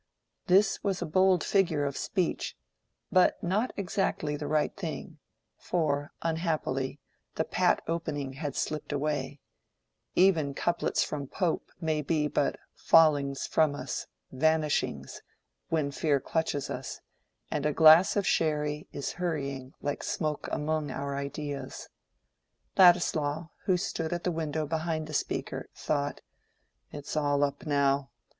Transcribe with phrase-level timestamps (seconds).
[0.47, 2.57] This was a bold figure of speech,
[3.11, 5.19] but not exactly the right thing;
[5.59, 6.99] for, unhappily,
[7.35, 14.07] the pat opening had slipped away—even couplets from Pope may be but "fallings from us,
[14.31, 15.21] vanishings,"
[15.69, 16.99] when fear clutches us,
[17.51, 21.89] and a glass of sherry is hurrying like smoke among our ideas.
[22.75, 26.21] Ladislaw, who stood at the window behind the speaker, thought,
[26.91, 28.09] "it's all up now.